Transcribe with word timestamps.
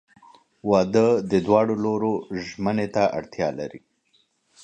•واده 0.69 1.07
د 1.31 1.33
دواړو 1.45 1.73
لورو 1.83 2.13
ژمنې 2.45 2.87
ته 2.95 3.03
اړتیا 3.19 3.49
لري. 3.59 3.81